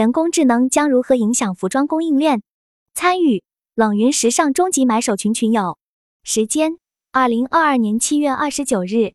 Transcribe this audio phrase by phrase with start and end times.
[0.00, 2.40] 人工智能将如何影响服装供应链？
[2.94, 5.76] 参与冷云时尚终极买手群群友，
[6.22, 6.78] 时间
[7.12, 9.12] 二零二二年七月二十九日，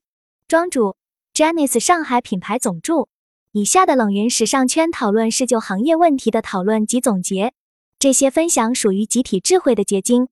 [0.47, 0.95] 庄主
[1.33, 3.09] Janice 上海品牌总助。
[3.51, 7.53] 以下的冷云时尚圈讨论是就行业问题的讨论及总结，
[7.97, 10.27] 这些分享属于集体智慧的结晶，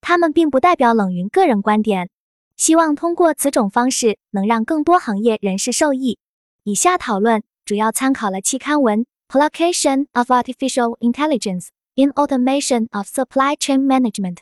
[0.00, 2.10] 他们并不代表冷云个人观点。
[2.56, 6.20] 希望通过此种方式能让更多行业人士受益。
[6.62, 9.04] 以下讨论主要参考了期刊文。
[9.28, 14.38] Application of Artificial Intelligence in Automation of Supply Chain Management，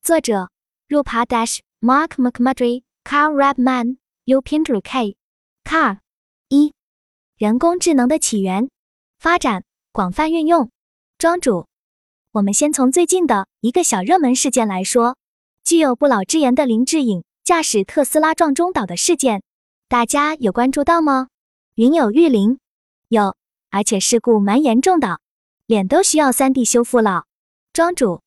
[0.00, 0.50] 作者
[0.88, 3.96] ：Rupa Dash、Mark McMurtry、Carl Rabman,
[4.26, 5.16] Yupinder K。
[5.64, 5.98] Car
[6.48, 6.72] 一、
[7.36, 8.70] 人工智能的起源、
[9.18, 10.70] 发展、广泛运用。
[11.18, 11.66] 庄主，
[12.30, 15.16] 我们先从最近的一个小热门事件来说，
[15.64, 19.42] 具有不老之言的林志颖驾驶特斯拉撞中岛的事件，
[19.88, 21.26] 大家有关注到吗？
[21.74, 22.60] 云有玉林，
[23.08, 23.34] 有。
[23.70, 25.20] 而且事故蛮严重的，
[25.66, 27.24] 脸都需要 3D 修复了。
[27.72, 28.22] 庄主，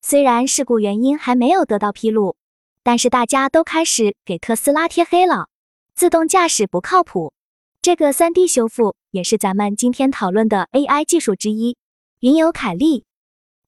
[0.00, 2.36] 虽然事故原因还没有得到披露，
[2.82, 5.48] 但是大家都开始给特斯拉贴黑了，
[5.94, 7.32] 自动驾驶不靠谱。
[7.80, 11.76] 这个 3D 修复也是咱们今天讨论的 AI 技术之一。
[12.20, 13.04] 云友凯利，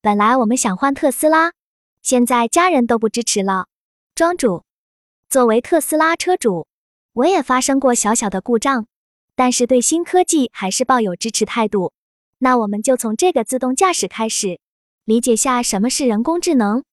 [0.01, 1.53] 本来我们想换特斯拉，
[2.03, 3.67] 现在家人都不支持了。
[4.15, 4.65] 庄主，
[5.29, 6.67] 作为特斯拉车主，
[7.15, 8.87] 我也发生过小小的故障。
[9.37, 11.93] 但是对新科技还是抱有支持态度。
[12.39, 14.61] 那我们就从这个自动驾驶开始，
[15.05, 16.85] 理解下什么是人工智能。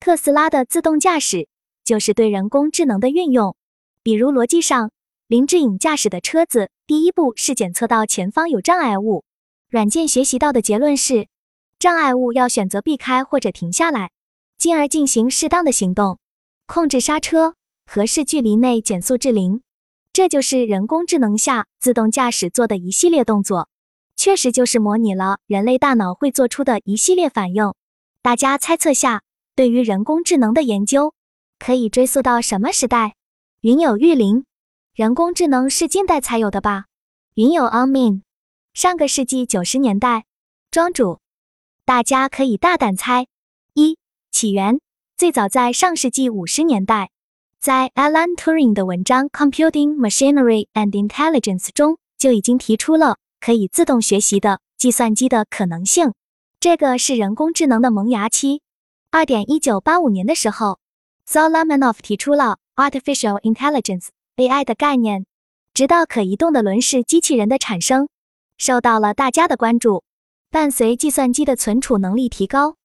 [0.00, 1.48] 特斯拉的自动驾驶
[1.84, 3.56] 就是对人工智能的运用。
[4.02, 4.90] 比如逻辑上，
[5.26, 9.24] 林志颖驾驶的车子第一步是检测到前方有障碍物，
[9.68, 11.28] 软件学习到的结论是，
[11.78, 14.10] 障碍物要选择避开或者停下来，
[14.56, 16.18] 进而进行适当的行动，
[16.66, 17.54] 控制刹车，
[17.86, 19.62] 合适距离内减速至零。
[20.12, 23.68] 这就是人工智能下自动驾驶做的一系列动作，
[24.16, 27.72] 确实就是模拟了人类大脑会做出的一系列反应。
[28.20, 29.22] 大家猜测下，
[29.54, 31.14] 对于人工智能的研究
[31.58, 33.14] 可以追溯到什么时代？
[33.60, 34.44] 云有玉林，
[34.94, 36.86] 人工智能是近代才有的吧？
[37.34, 38.22] 云有 Amin，
[38.74, 40.24] 上个世纪九十年代。
[40.70, 41.20] 庄主，
[41.84, 43.26] 大家可以大胆猜。
[43.74, 43.96] 一
[44.30, 44.80] 起源
[45.16, 47.10] 最早在上世纪五十年代。
[47.60, 56.12] 在 Alan Turing 的文章《Computing Machinery and Intelligence》中，就已经提出了可以自动学习的计算机的可能性。
[56.60, 58.62] 这个是人工智能的萌芽期。
[59.10, 60.78] 二点一九八五年的时候
[61.28, 65.26] ，Solomonoff 提出了 Artificial Intelligence AI 的概念。
[65.74, 68.08] 直到可移动的轮式机器人的产生，
[68.56, 70.04] 受到了大家的关注。
[70.50, 72.76] 伴随计算机的存储能力提高，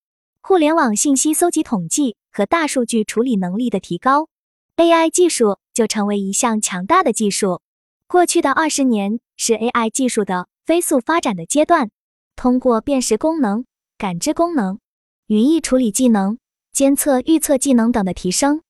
[0.41, 4.27] 互联网信息搜集统计和大数据处理能力的提高。
[4.75, 7.61] AI 技术就成为一项强大的技术。
[8.07, 11.91] 过去的二十年是 AI 技术的飞速发展的阶段。
[12.35, 13.65] 通过辨识功能、
[13.99, 14.79] 感知功能、
[15.27, 16.39] 语义处理技能、
[16.71, 18.63] 监测预测技能等的提升，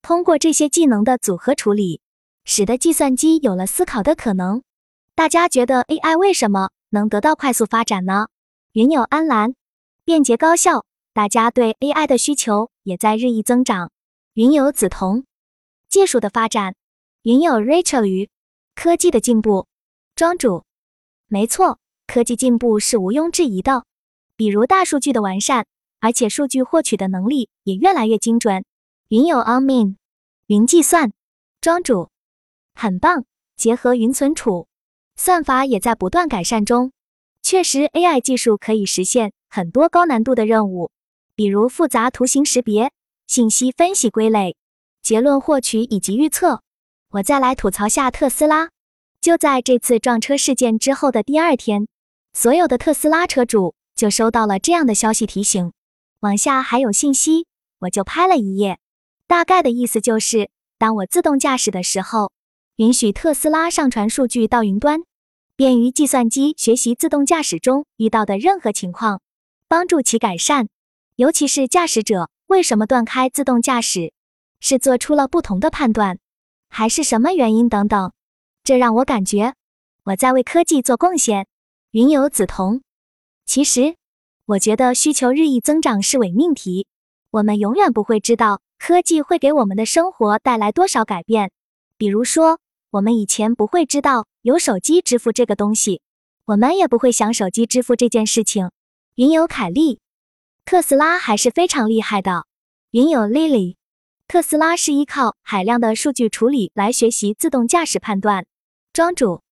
[0.00, 2.00] 通过这些技能的组合处理，
[2.46, 4.62] 使得计算机有了思考的可能。
[5.14, 8.28] 大家觉得 AI 为什么能得到快速发展呢？
[8.72, 9.54] 云有安澜，
[10.06, 13.90] 便捷高效，大家对 AI 的需求也在日益增长。
[14.32, 15.24] 云有梓潼。
[15.90, 16.76] 技术的发展，
[17.22, 18.30] 云有 Rachel 鱼，
[18.76, 19.66] 科技的进步，
[20.14, 20.64] 庄主，
[21.26, 23.84] 没错，科技进步是毋庸置疑的。
[24.36, 25.66] 比如大数据的完善，
[25.98, 28.64] 而且数据获取的能力也越来越精准。
[29.08, 29.96] 云有 Amin，
[30.46, 31.12] 云计算，
[31.60, 32.08] 庄主，
[32.72, 33.24] 很棒。
[33.56, 34.68] 结合云存储，
[35.16, 36.92] 算法也在不断改善中。
[37.42, 40.90] 确实，AI 技术可以实现很多高难度的任务，
[41.34, 42.90] 比如复杂图形识别、
[43.26, 44.56] 信息分析、归类。
[45.02, 46.62] 结论获取以及预测。
[47.10, 48.70] 我再来吐槽下特斯拉。
[49.20, 51.86] 就在这次撞车事件之后的第二天，
[52.32, 55.72] 所有的特斯拉车主就收到了这样的消息提醒。
[56.20, 57.46] 往下还有信息，
[57.80, 58.78] 我就拍了一页。
[59.26, 62.32] 大概的意思就是，当我自动驾驶的时候，
[62.76, 65.00] 允许特斯拉上传数据到云端，
[65.54, 69.20] 便于计算机学习自动驾驶中遇到的任何情况，
[69.68, 70.68] 帮助其改善。
[71.16, 74.14] 尤其是驾驶者为什么断开自动驾驶？
[74.60, 76.18] 是做出了不同的判断，
[76.68, 78.12] 还是什么原因等等？
[78.62, 79.54] 这让我感觉
[80.04, 81.46] 我在为科技做贡献。
[81.92, 82.82] 云有梓潼，
[83.46, 83.96] 其实
[84.46, 86.86] 我觉得需求日益增长是伪命题。
[87.30, 91.50] 我们永远不会知道科技会给我们的生活带来多少改变。
[91.96, 92.60] 比如说，
[92.90, 96.00] 我们以前不会知道有手机支付这个东西，
[96.44, 98.70] 我们也不会想手机支付这件事情。
[99.16, 100.00] 云有凯利，
[100.64, 102.46] 特斯拉还是非常厉害的。
[102.92, 103.79] 云有 Lily。
[104.30, 108.46] 特斯拉是依靠海量的数据处理来学习自动驾驶判断。
[108.92, 109.42] 庄主，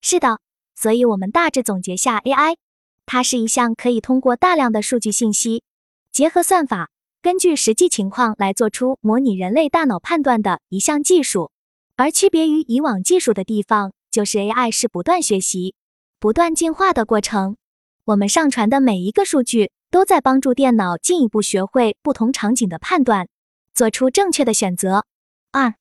[0.00, 0.40] 是的，
[0.74, 2.56] 所以我们大致总结下 AI
[3.04, 5.62] 它是一项可以通过大量的数据信息，
[6.10, 6.88] 结合算法，
[7.20, 11.50] 根据实际情况来做出模拟人类大脑判断的一项技术。
[11.96, 15.74] 而区别于以往技术的地方，就是 AI 是不断学习、
[16.18, 17.58] 不断进化的过程。
[18.06, 23.28] 我们上传的每一个数据都在帮助电脑进一步学会不同场景的判断，
[23.74, 25.04] 做出正确的选择。
[25.50, 25.74] 二、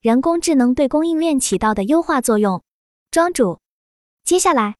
[0.00, 2.62] 人工智能对供应链起到的优化作用。
[3.10, 3.60] 庄主，
[4.24, 4.76] 接下来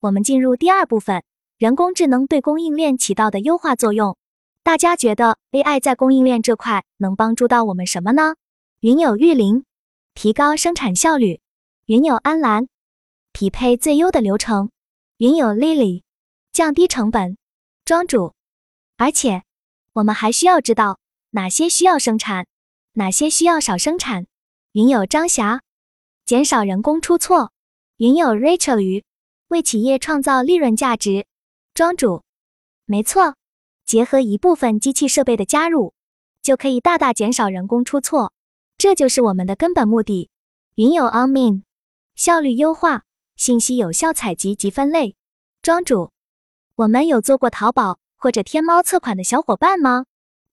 [0.00, 1.22] 我们进入第二部分：
[1.58, 4.16] 人工智能对供应链起到的优化作用。
[4.62, 8.36] 大家觉得 AI 在供应链这块能帮助到我们什么呢？
[8.80, 9.64] 云有玉林。
[10.14, 11.40] 提高生产效率，
[11.86, 12.66] 云有安澜；
[13.32, 14.72] 匹配最优的流程，
[15.18, 16.02] 云有 Lily；
[16.52, 17.38] 降低成本，
[17.84, 18.34] 庄主。
[18.96, 19.44] 而且，
[19.92, 20.98] 我们还需要知道
[21.30, 22.46] 哪些需要生产，
[22.92, 24.26] 哪些需要少生产。
[24.72, 25.60] 云有张霞；
[26.24, 27.52] 减少人工出错，
[27.96, 29.02] 云有 Rachel 鱼；
[29.48, 31.26] 为企业创造利润价值，
[31.74, 32.22] 庄主。
[32.86, 33.34] 没错，
[33.84, 35.92] 结合一部分机器设备的加入，
[36.42, 38.32] 就可以大大减少人工出错。
[38.78, 40.30] 这就是我们的根本目的。
[40.76, 41.64] 云有 o n m i n
[42.14, 43.02] 效率优化，
[43.36, 45.16] 信息有效采集及分类。
[45.60, 46.12] 庄主，
[46.76, 50.04] 我们有做过淘宝或者天猫测款的小伙伴吗？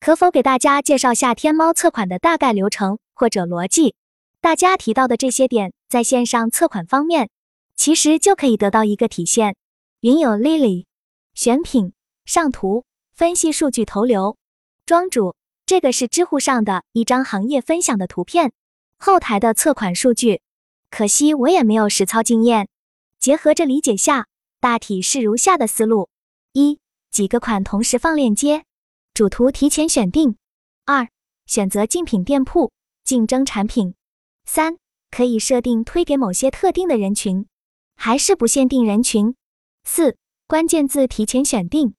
[0.06, 3.96] 可否给大家介绍下天猫测款的大概流程或者逻辑？
[4.40, 7.32] 大家提到的这些点，在线上测款方面，
[7.76, 9.56] 其实就可以得到一个体现。
[10.02, 10.86] 云有 Lily，
[11.34, 11.94] 选品、
[12.24, 12.86] 上图、
[13.16, 14.38] 分析数据、投流。
[14.86, 15.36] 庄主。
[15.66, 18.52] 这个是知乎上的一张行业分享的图片，
[19.00, 20.44] 后台的测款数据。
[20.92, 22.70] 可惜我也没有实操经验，
[23.20, 24.28] 结合着理解下，
[24.60, 26.10] 大体是如下的思路：
[26.54, 26.78] 一、
[27.10, 28.66] 几个款同时放链接，
[29.16, 30.36] 主图提前选定；
[30.84, 31.08] 二、
[31.46, 32.74] 选择竞品店铺，
[33.06, 33.94] 竞争产品；
[34.44, 34.78] 三、
[35.10, 37.48] 可以设定推给某些特定的人群，
[37.96, 39.32] 还是不限定人群；
[39.86, 40.18] 四、
[40.48, 41.94] 关键字提前选定；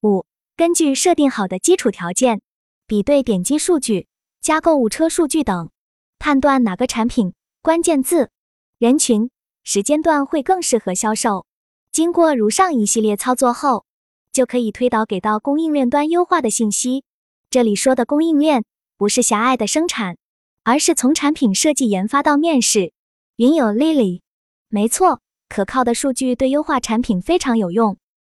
[0.00, 0.24] 五、
[0.56, 2.40] 根据设定好的基础条件。
[2.86, 4.06] 比对点击数据、
[4.40, 5.70] 加购物车数据等，
[6.18, 8.30] 判断哪个产品、关键字、
[8.78, 9.30] 人群、
[9.62, 11.44] 时间段会更适合销售。
[11.90, 13.84] 经过如上一系列操作后，
[14.32, 17.04] 就可以推导给到供应链端优化的信息。
[17.50, 18.64] 这里说的供应链
[18.96, 20.16] 不是狭隘的生产，
[20.64, 22.92] 而是从产品设计研发到面试。
[23.36, 24.20] 云有 Lily，
[24.68, 27.96] 没错，可靠的数据对优化产品非常有用。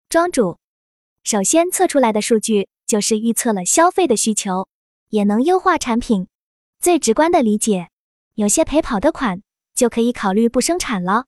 [0.09, 0.57] 庄主，
[1.23, 2.67] 首先测出来的数据。
[2.87, 4.67] 就是预测了消费的需求，
[5.09, 6.27] 也能优化产品。
[6.79, 7.89] 最直观的理解，
[8.35, 9.41] 有些陪跑的款
[9.73, 11.25] 就可以考虑不生产了，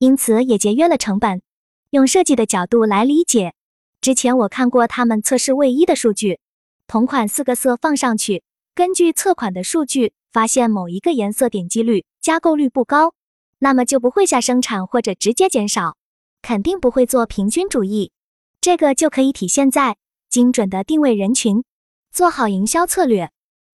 [0.00, 1.40] 因此也节约了成本。
[1.88, 3.54] 用设计的角度来理解，
[4.00, 6.38] 之前我看过他们测试卫衣的数据，
[6.86, 8.42] 同款四个色放上去，
[8.74, 13.14] 根据测款的数据发现某一个颜色点击率、加购率不高，
[13.58, 15.96] 那么就不会下生产或者直接减少，
[16.42, 18.12] 肯定不会做平均主义。
[18.60, 19.96] 这个就可以体现在。
[20.30, 21.64] 精准的定位人群，
[22.12, 23.30] 做好营销策略，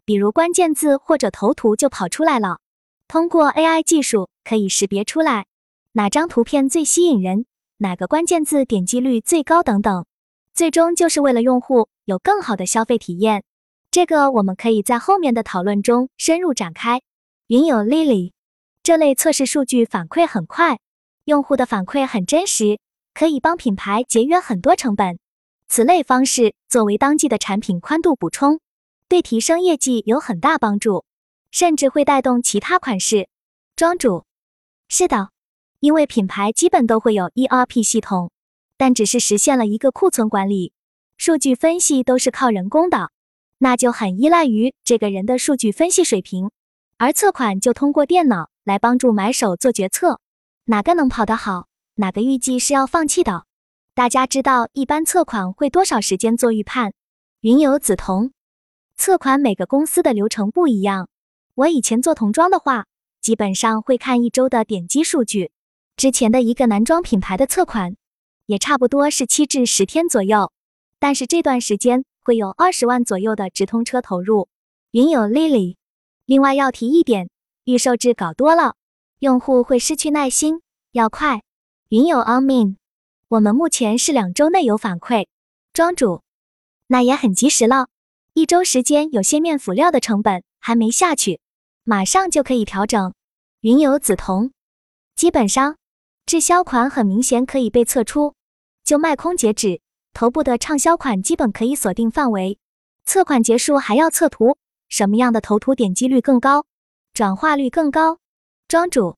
[0.06, 2.60] 比如关键字或者头图就跑出来了。
[3.08, 5.48] 通过 AI 技术可以识别出来
[5.94, 7.48] 哪张图片最吸引人，
[7.78, 10.06] 哪个关键字点击率最高等等。
[10.54, 13.44] 最终就是为了用户有更好的消费体验。
[13.90, 17.02] 这个我们可以在后面的讨论中深入展开。
[17.48, 18.32] 云有 Lily，
[18.84, 20.80] 这类测试数据反馈很快，
[21.26, 22.80] 用户的反馈很真实，
[23.14, 25.20] 可以帮品牌节约很多成本。
[25.68, 28.60] 此类方式作为当季的产品宽度补充，
[29.08, 31.04] 对提升业绩有很大帮助，
[31.50, 33.27] 甚至会带动其他款式。
[33.75, 34.25] 庄主，
[34.88, 35.30] 是的，
[35.80, 38.32] 因为品牌基本都会有 ERP 系统，
[38.84, 40.74] 但只是实现了一个库存管理，
[41.16, 43.12] 数据分析都是靠人工的，
[43.60, 46.52] 那就很依赖于这个人的数据分析水平。
[46.98, 50.20] 而测款就通过电脑来帮助买手做决策，
[50.66, 53.46] 哪个能跑得好，哪个预计是要放弃的。
[53.96, 56.92] 大家知道一般测款会多少时间做预判？
[57.40, 58.32] 云有梓潼，
[58.98, 61.08] 测款每个公司的流程不一样。
[61.56, 62.88] 我以前做童装的话，
[63.22, 65.54] 基本上会看一周的点击数据。
[65.96, 67.96] 之前的一个男装品牌的测款，
[68.46, 70.52] 也差不多是七至十天左右。
[71.00, 74.48] 但是这段时间会有二十万左右的直通车投入。
[74.92, 75.76] 云有 Lily，
[76.26, 77.30] 另外要提一点，
[77.66, 78.76] 预售制搞多了，
[79.20, 81.44] 用户会失去耐心，要快。
[81.90, 82.78] 云有 a m i n
[83.28, 85.28] 我们目前是两周内有反馈，
[85.74, 86.22] 庄主，
[86.88, 87.88] 那也很及时了。
[88.34, 91.40] 一周时间，有些面辅料的成本还没下去，
[91.84, 93.14] 马上就可以调整。
[93.62, 94.52] 云有梓潼，
[95.16, 95.78] 基本上
[96.34, 98.34] 滞销款很明显可以被测出，
[98.84, 99.82] 就卖空截止。
[100.16, 102.58] 头部的畅销款基本可以锁定范围，
[103.06, 104.58] 测款结束还要测图，
[104.90, 106.66] 什么样的头图点击率更高，
[107.13, 108.18] 转化率更高？
[108.68, 109.16] 庄主。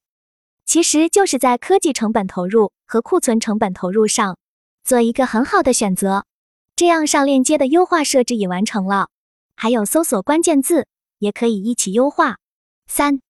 [0.66, 4.36] 其实就是在科技成本投入和库存成本投入上
[4.84, 6.26] 做一个很好的选择。
[6.76, 9.08] 这样上链接的优化设置也完成了，
[9.54, 10.86] 还有搜索关键字
[11.20, 12.36] 也可以一起优化。
[12.86, 13.22] 三、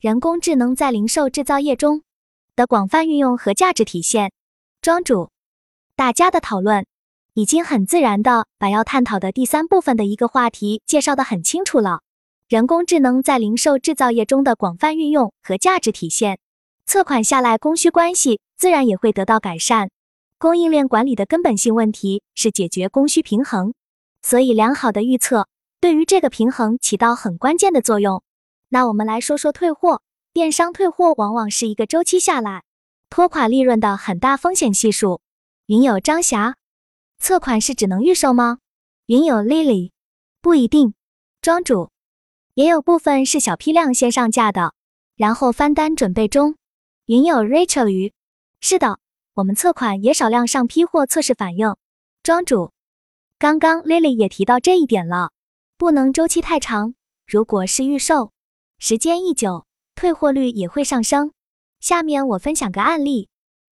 [0.00, 2.02] 人工智能在零售制造业中
[2.62, 4.30] 的广泛运用和价值体现。
[4.80, 5.30] 庄主，
[5.96, 6.86] 大家的讨论
[7.34, 12.02] 已经很自然的把要探讨的第三部分的一个话题介绍的很清楚了。
[12.48, 16.38] 人工智能在零售制造业中的广泛运用和价值体现，
[16.86, 19.90] 测款下来供需关系自然也会得到改善。
[20.38, 23.74] 供应链管理的根本性问题是解决供需平衡，
[24.22, 25.48] 所以良好的预测
[25.80, 28.22] 对于这个平衡起到很关键的作用。
[28.68, 30.00] 那我们来说说退货，
[30.34, 32.64] 电商退货往往是一个周期下来
[33.10, 35.20] 拖垮利润的很大风险系数。
[35.66, 36.56] 云友张霞，
[37.18, 38.58] 测款是只能预售吗？
[39.04, 39.90] 云友 Lily，
[40.40, 40.94] 不一定，
[41.42, 41.90] 庄主。
[42.54, 44.72] 也有部分是小批量先上架的，
[45.16, 46.56] 然后翻单准备中。
[47.04, 48.14] 云友 Rachel 鱼，
[48.60, 48.98] 是的，
[49.34, 51.76] 我们测款也少量上批货测试反应。
[52.22, 52.72] 庄主，
[53.38, 55.30] 刚刚 Lily 也提到这一点了，
[55.76, 56.94] 不能周期太长。
[57.26, 58.32] 如果是预售，
[58.78, 59.66] 时间一久，
[60.02, 61.30] 退货率也会上升。
[61.78, 63.28] 下面我分享个案例：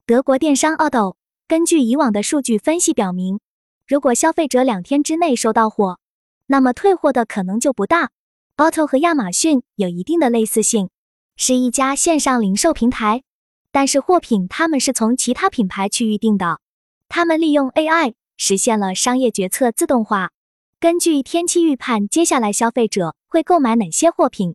[0.06, 1.16] 德国电商 Auto
[1.49, 3.40] 根据以往的数据分析表明，
[3.84, 5.99] 如果消费者两天之内收到货，
[6.46, 8.12] 那么退货的可能就不大。
[8.56, 10.90] Auto 和亚马逊有一定的类似性，
[11.34, 13.25] 是一家线上零售平台，
[13.72, 16.60] 但是货品他们是从其他品牌去预定的。
[17.08, 20.30] 他们利用 AI 实现了商业决策自动化，
[20.78, 24.54] 根据天气预判，接下来消费者会购买哪些货品，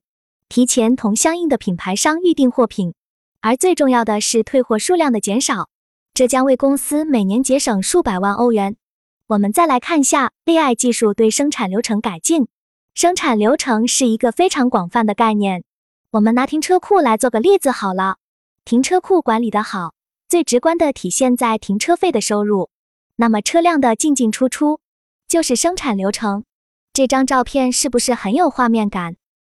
[0.49, 2.93] 提前同相应的品牌商预定货品。
[3.41, 5.69] 而最重要的是退货数量的减少，
[6.13, 8.75] 这将为公司每年节省数百万欧元。
[9.27, 12.47] 我们再来看一下 AI 技术对生产流程改进。
[12.93, 15.63] 生产流程是一个非常广泛的概念。
[16.11, 18.17] 我们拿停车库来做个例子好了。
[18.63, 19.93] 停车库管理的好，
[20.27, 22.69] 最直观的体现在停车费的收入。
[23.17, 24.79] 那么车辆的进进出出
[25.27, 26.45] 就是生产流程。
[26.93, 29.17] 这张照片是不是很有画面感？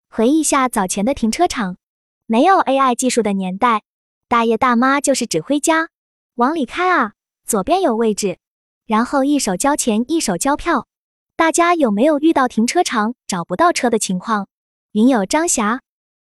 [0.10, 1.78] 回忆一下早前的停车场，
[2.26, 3.84] 没有 AI 技术的年代，
[4.28, 5.90] 大爷大妈就是指挥家，
[6.36, 7.14] 往里开啊，
[7.46, 8.40] 左边有位置，
[8.86, 10.88] 然后一手交钱一手交票。
[11.36, 14.48] 大家有没有遇到停车场找不到车的情况？
[14.94, 15.82] 云友张霞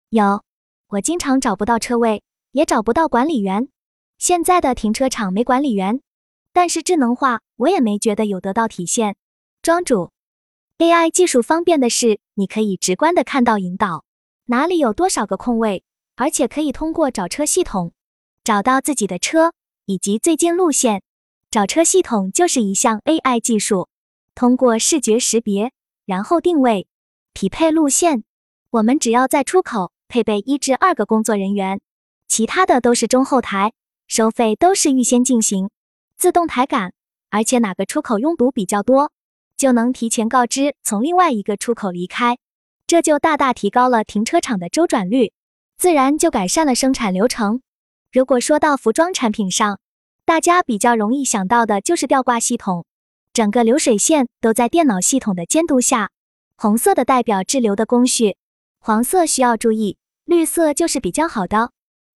[0.09, 0.43] 有，
[0.88, 3.69] 我经常找不到车位，也找不到管理员。
[4.16, 6.00] 现在的停车场没管理员，
[6.54, 9.16] 但是智能化我也没觉得有得到体现。
[9.61, 10.11] 庄主
[10.78, 14.04] ，AI 技术方便的是，你可以直观的看到引导
[14.46, 15.84] 哪里有多少个空位，
[16.16, 17.92] 而且可以通过找车系统
[18.42, 19.52] 找到自己的车
[19.86, 21.02] 以及最近路线。
[21.50, 23.88] 找车系统就是一项 AI 技术。
[24.34, 25.70] 通过视觉识别，
[26.04, 26.88] 然后定位、
[27.32, 28.24] 匹配路线。
[28.70, 31.80] 我们只要在出口配备一至二个工作人员，
[32.26, 33.72] 其他的都是中后台，
[34.08, 35.70] 收费都是预先进行，
[36.16, 36.92] 自动抬杆。
[37.30, 39.12] 而且哪个出口拥堵比较多，
[39.56, 42.38] 就能提前告知从另外一个出口离开，
[42.87, 45.32] 这就大大提高了停车场的周转率，
[45.76, 47.62] 自然就改善了生产流程。
[48.12, 49.80] 如果说到服装产品上，
[50.25, 52.87] 大家比较容易想到的就是吊挂系统。
[53.32, 56.11] 整个流水线都在电脑系统的监督下，
[56.56, 58.37] 红色的代表滞留的工序，
[58.78, 61.73] 黄色需要注意，绿色就是比较好的，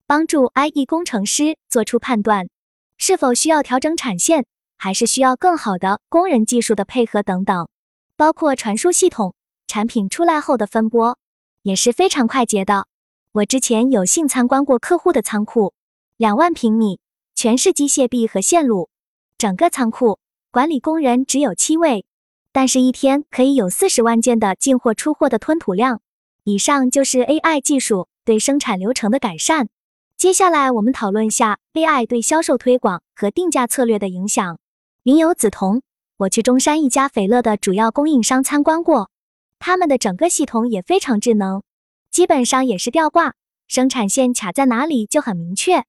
[0.06, 2.48] 帮助 IE 工程师做出判断，
[2.96, 4.46] 是否需要调整产线，
[4.78, 7.68] 还是需要更好的工人技术的配合等等。
[8.16, 9.34] 包括传输系统，
[9.66, 11.18] 产品出来后的分拨
[11.62, 12.86] 也是非常快捷的。
[13.32, 15.74] 我之前有幸参观过客户的仓库，
[16.16, 16.98] 两万平米，
[17.34, 18.88] 全是机械臂和线路，
[19.36, 20.18] 整个仓库。
[20.50, 22.06] 管理工人只有七位，
[22.52, 26.00] 但是一天可以有四十万件的进货出货的吞吐量。
[26.44, 29.68] 以上就是 AI 技术对生产流程的改善。
[30.16, 34.58] 接下来我们讨论下 AI 对销售推广和定价策略的影响。
[35.04, 35.80] 云友梓潼，
[36.16, 39.10] 我去中山一家斐乐的主要供应商参观过，
[39.58, 41.62] 他们的整个系统也非常智能，
[42.10, 43.34] 基本上也是吊挂，
[43.66, 45.84] 生产线卡在哪里就很明确。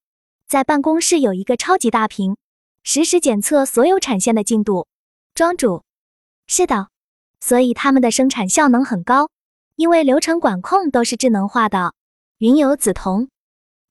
[0.48, 2.38] 在办公室有一个超级大屏。
[2.82, 4.88] 实时检测所有产线的进度，
[5.36, 5.84] 庄主，
[6.48, 6.88] 是的，
[7.42, 9.30] 所以他们的生产效能很高，
[9.76, 11.94] 因为流程管控都是智能化的。
[12.38, 13.28] 云游梓潼，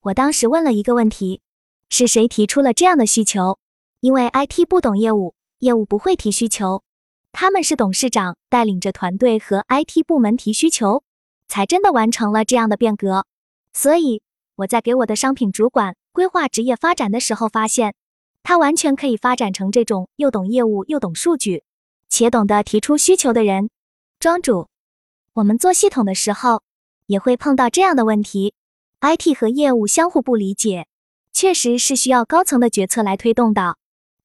[0.00, 1.42] 我当时问了一个问题，
[1.90, 3.58] 是谁提出了这样的需求？
[4.00, 6.82] 因为 IT 不懂业务，业务不会提需求，
[7.32, 11.02] 他们是董事长带领着团队和 IT 部门提需求，
[11.48, 13.26] 才真的完成了这样的变革。
[13.72, 14.22] 所以
[14.56, 17.94] 我在给我的商品主管规划职业发展的时候发现。
[18.44, 21.64] 他完全可以发展成这种又懂业务又懂数据，
[22.08, 23.68] 且懂得提出需求的人。
[24.20, 24.68] 庄主，
[25.34, 26.62] 我们做系统的时候
[27.08, 28.54] 也会碰到这样的问题
[29.02, 30.86] ：IT 和业务相互不理解，
[31.34, 33.76] 确实是需要高层的决策来推动的。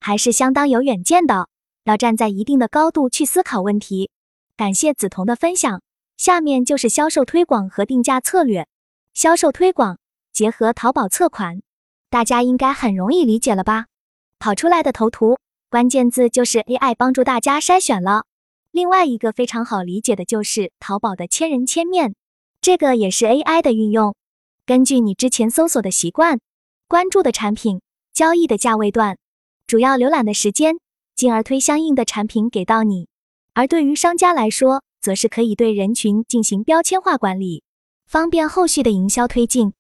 [0.06, 1.48] 还是相当有远见的，
[1.86, 4.12] 要站在一定的高度去思考问题。
[4.58, 5.82] 感谢梓潼的分享，
[6.18, 8.68] 下面就是销售推广和定价策略。
[9.14, 10.00] 销售推广
[10.34, 11.62] 结合淘宝测款，
[12.10, 13.86] 大家应该很容易理解了吧？
[14.40, 15.38] 跑出来的头图
[15.70, 18.26] 关键字就是 AI 帮助大家筛选了。
[18.72, 22.14] 另外一个非常好理解的就是淘宝的千人千面，
[22.60, 24.14] 这个也是 AI 的运用，
[24.66, 26.42] 根据你之前搜索的习惯。
[26.90, 27.82] 关注的产品、
[28.14, 29.18] 交易的价位段、
[29.74, 30.76] 主要浏览的时间，
[31.16, 33.08] 进而推相应的产品给到你。
[33.56, 37.64] 而对于商家来说，则是可以对人群进行标签化管理，
[38.06, 39.74] 方便后续的营销推进。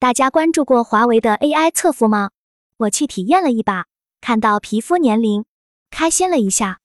[0.00, 2.30] 大家关注过华为的 AI 测肤吗？
[2.76, 3.84] 我去体验了一把，
[4.20, 5.44] 看到皮肤年龄，
[5.92, 6.80] 开心了一下。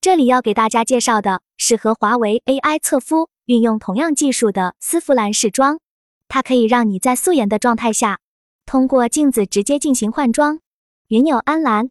[0.00, 5.80] 这里要给大家介绍的是和华为 AI 测肤运用同样技术的丝芙兰试妆，
[6.28, 8.20] 它可以让你在素颜的状态下。
[8.64, 10.60] 通过镜子直接进行换装，
[11.08, 11.90] 云友安澜。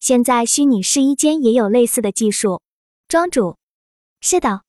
[0.00, 2.62] 现在虚拟试衣间也有类似的技术。
[3.06, 3.58] 庄主，
[4.20, 4.62] 是的，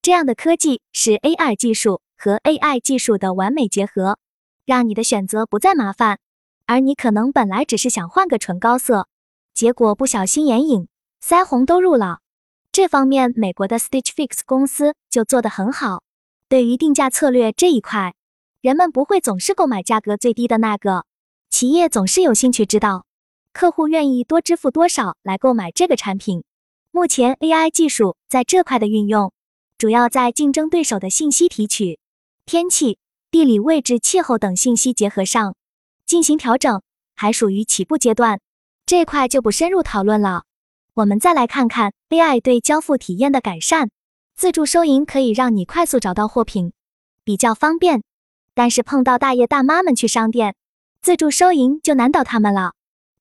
[0.00, 4.18] 这样的科技是 AR 技术和 AI 技术的完美结合，
[4.64, 6.18] 让你的选择不再麻烦。
[6.66, 9.06] 而你可能本来只是想换个唇膏色，
[9.54, 10.88] 结果不小心眼影、
[11.22, 12.20] 腮红都入了。
[12.72, 16.02] 这方面，美国的 Stitch Fix 公司就做得很好。
[16.48, 18.14] 对于定价策略这一块。
[18.60, 21.04] 人们不会总是购买价格最低的那个，
[21.48, 23.04] 企业总是有兴趣知道
[23.58, 26.44] 客户愿意多支付多少来购买这个产品。
[26.92, 29.32] 目前 AI 技术在这块的运用，
[29.78, 31.98] 主要在竞争对手的信息提取、
[32.46, 32.98] 天气、
[33.32, 35.56] 地理位置、气候等信息结合上
[36.06, 36.82] 进行调整，
[37.16, 38.38] 还属于起步阶段，
[38.86, 40.44] 这块就不深入讨论了。
[40.94, 43.90] 我们再来看看 AI 对交付体验的改善。
[44.36, 46.72] 自助收银可以让你快速找到货品，
[47.24, 48.04] 比较方便。
[48.54, 50.54] 但是碰到大爷大妈们去商店
[51.02, 52.74] 自助收银就难倒他们了。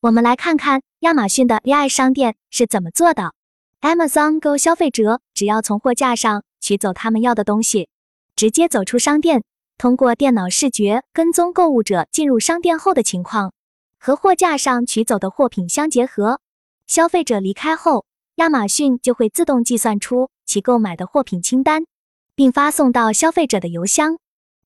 [0.08, 3.34] 我们来看看亚马逊的 AI 商店是怎么做的。
[3.82, 7.90] Amazon Go 消费者只要从货架上取走他们要的东西，
[8.34, 9.44] 直接走出商店，
[9.78, 13.52] 通过电脑视觉跟踪购物者进入商店后的情况，
[14.00, 16.40] 和货架上取走的货品相结合。
[16.86, 21.86] 消费者离开后，亚马逊就会自动计算出其购买的货品清单，
[22.34, 24.18] 并发送到消费者的邮箱。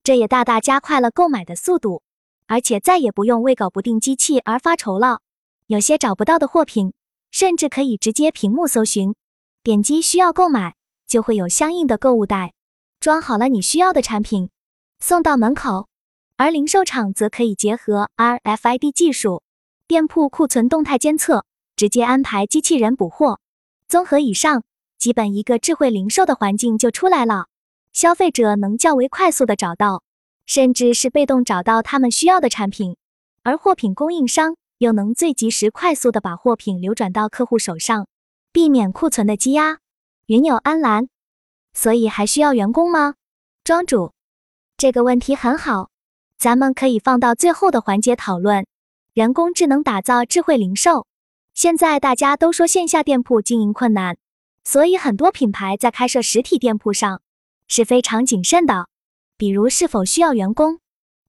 [0.04, 2.04] 这也大大加快了购买的速度，
[2.46, 5.22] 而且再也不用为搞不定机器而发愁了。
[5.72, 6.92] 有些找不到的货品，
[7.32, 9.16] 甚至可以直接屏幕搜寻，
[9.64, 10.76] 点击需要购买，
[11.08, 12.52] 就会有相应的购物袋
[13.00, 14.50] 装好了你需要的产品，
[15.00, 15.88] 送到门口。
[16.36, 19.44] 而零售厂则可以结合 RFID 技术，
[19.88, 21.46] 店铺库存动态监测，
[21.78, 23.40] 直接安排机器人补货。
[23.88, 24.64] 综合以上，
[24.98, 27.46] 基本一个智慧零售的环境就出来了。
[27.94, 30.04] 消费者能较为快速的找到，
[30.46, 32.98] 甚至是被动找到他们需要的产品，
[33.44, 38.08] 而货品供应商又能最及时、快速的把货品流转到客户手上，
[38.52, 39.78] 避免库存的积压。
[40.26, 41.08] 云友安澜，
[41.72, 43.14] 所以还需要员工吗？
[43.64, 44.14] 庄主，
[44.78, 45.92] 这个问题很好，
[46.36, 48.66] 咱们可以放到最后的环节讨论。
[49.14, 51.06] 人工智能打造智慧零售，
[51.54, 54.18] 现在大家都说线下店铺经营困难，
[54.64, 57.22] 所以很多品牌在开设实体店铺上。
[57.68, 58.88] 是非常谨慎的，
[59.38, 60.80] 比如是否需要员工。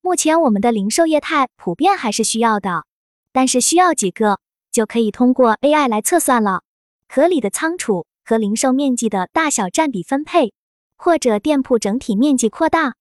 [0.01, 2.87] 目前我们的零售业态普遍还是需要的，
[3.33, 4.39] 但是需要几个
[4.71, 6.63] 就可以通过 AI 来测算了。
[7.09, 10.53] 合理的仓储和零售面积的大小占比分配，
[10.97, 12.95] 或者店铺整体面积扩大，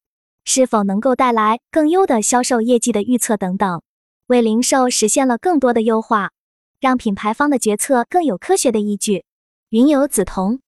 [0.43, 3.81] 是否能够带来更优的销售业绩的预测等等，
[4.27, 6.31] 为零售实现了更多的优化，
[6.79, 9.23] 让品牌方的决策更有科学的依据。
[9.69, 10.59] 云游梓潼。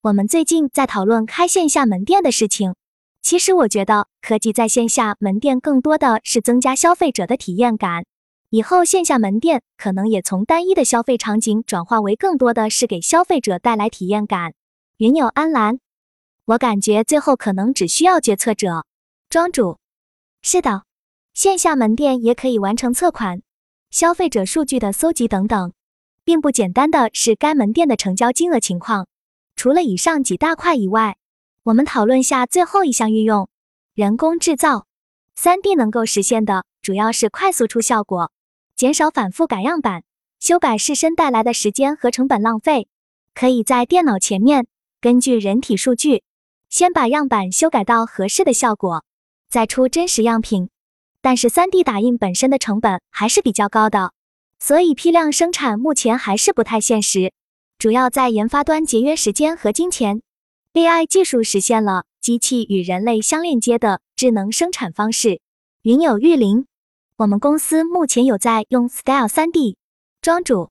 [0.00, 2.74] 我们最近在讨论开线下门店的事情。
[3.20, 8.04] 其实我觉得科技在线下门店更多的是增加消费者的体验感。
[8.50, 14.54] 以后线下门店可能也从单一的消费场景转化为更多的是给消费者带来体验感。
[14.96, 15.80] 云友安澜，
[16.46, 18.86] 我感觉最后可能只需要决策者。
[19.28, 19.78] 庄主，
[20.40, 20.84] 是的，
[21.34, 23.42] 线下门店也可以完成测款、
[23.90, 25.74] 消费者数据的搜集等等，
[26.24, 29.06] 并不简单的是该门店的成交金额情况。
[29.56, 31.18] 除了以上几大块以外，
[31.64, 33.50] 我们讨论下最后一项运用：
[33.94, 34.86] 人工制造。
[35.34, 38.32] 三 D 能够实现的主要是快速出效果，
[38.78, 40.04] 减少反复改样板、
[40.38, 42.86] 修改试身带来的时间和成本浪费。
[43.34, 44.68] 可以在电脑前面
[45.00, 46.22] 根据人体数据，
[46.70, 49.04] 先把样板修改到合适的效果，
[49.50, 50.70] 再出真实样品。
[51.20, 54.12] 但是三 D 打印本身的成本还是比较高的，
[54.60, 57.32] 所以批量生产目前还是不太现实。
[57.78, 60.22] 主要在研发端节约时间和金钱
[60.74, 65.40] ，AI 技术实现了机器与人类相链接的智能生产方式。
[65.82, 66.67] 云有玉林，
[67.18, 69.74] 我们公司目前有在用 Style 3D。
[70.22, 70.70] 庄主，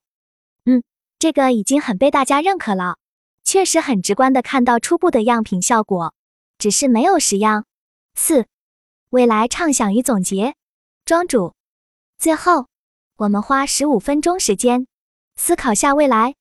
[0.64, 0.82] 嗯
[1.20, 2.96] 这个已经很被大家认可了，
[3.44, 6.14] 确实很直观的看到初步的样品效果，
[6.58, 7.66] 只是没有实样。
[8.16, 8.46] 四、
[9.10, 10.56] 未来畅想与总结。
[11.04, 11.54] 庄主，
[12.18, 12.68] 最后
[13.18, 14.88] 我们花十五分钟时间
[15.36, 16.36] 思考下未来。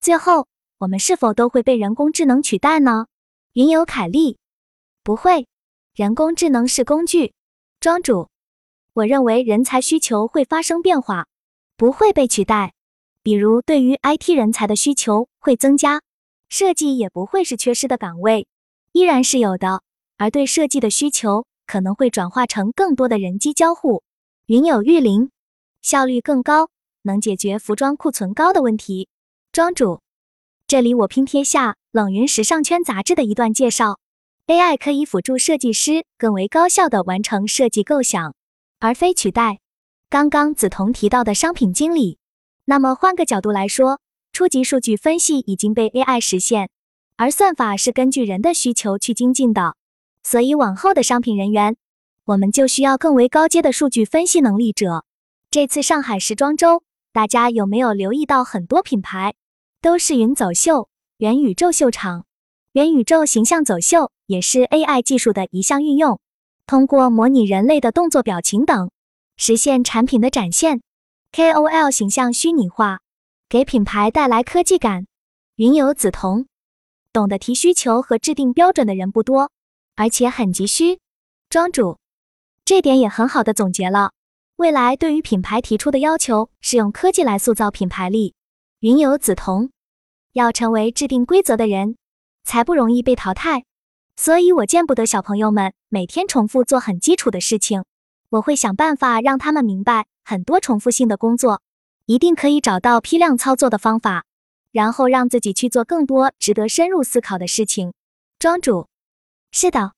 [0.00, 0.48] 最后，
[0.78, 3.06] 我们是否都会被人工智能取代呢？
[3.52, 4.38] 云游凯利，
[5.04, 5.46] 不会，
[5.94, 7.32] 人工智能是工具。
[7.78, 8.28] 庄主，
[8.94, 11.26] 我认为人才需求会发生变化，
[11.78, 12.74] 不会被取代。
[13.22, 16.02] 比如，对于 IT 人才的需求会增加，
[16.50, 18.46] 设计也不会是缺失的岗位，
[18.92, 19.82] 依然是有的。
[20.18, 24.02] 而对设计的需求可能会转化成更多的人机交互。
[24.46, 25.30] 云有玉林，
[25.80, 26.68] 效率更高，
[27.02, 29.08] 能解决服装库存高的问题。
[29.52, 30.00] 庄主，
[30.66, 33.98] 这里我拼贴下冷云时尚圈杂志的一段介绍
[34.48, 38.34] ：AI 可以辅助设计师更为高效地完成设计构想，
[38.82, 39.60] 而非取代。
[40.10, 42.18] 刚刚梓潼提到的商品经理。
[42.64, 44.00] 那么换个角度来说，
[44.32, 46.68] 初级数据分析已经被 AI 实现，
[47.16, 49.76] 而算法是根据人的需求去精进的。
[50.24, 51.76] 所以往后的商品人员，
[52.24, 55.04] 我们就需要更为高阶的数据分析能力者。
[55.48, 59.34] 这次上海时装周，大家有没有留意到很多品牌
[59.80, 62.26] 都是云走秀、元宇宙秀场？
[62.72, 66.18] 元宇宙形象走秀也是 AI 技术的一项运用，
[66.66, 68.90] 通过模拟人类的动作、表情等，
[69.36, 70.80] 实现产品的展现。
[71.32, 73.00] KOL 形象虚拟化，
[73.48, 75.06] 给品牌带来科技感。
[75.56, 76.46] 云游梓潼，
[77.12, 79.50] 懂得提需求和制定标准的人不多，
[79.96, 80.98] 而且很急需。
[81.50, 81.98] 庄主，
[82.64, 84.12] 这点也很好的总结了。
[84.56, 88.34] 未来对于品牌提出的要求是用科技来塑造品牌力。
[88.80, 89.70] 云游梓潼，
[90.32, 91.96] 要成为制定规则的人，
[92.44, 93.64] 才不容易被淘汰。
[94.22, 97.82] 所以我见不得小朋友们每天重复做很基础的事情。
[98.30, 101.60] 我会想办法让他们明白，很多重复性的工作，
[102.06, 104.24] 一定可以找到批量操作的方法，
[104.70, 107.94] 然后让自己去做更多值得深入思考的事情。
[108.38, 108.86] 庄主，
[109.50, 109.94] 是的，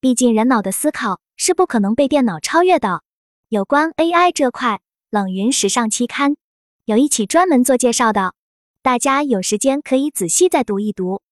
[0.00, 3.04] 毕竟人脑的思考是不可能被电脑超越的。
[3.48, 6.34] 有关 AI 这块，冷云时尚期刊
[6.84, 8.34] 有一起专门做介绍的，
[8.82, 11.22] 大家有时间可以仔细再读一读。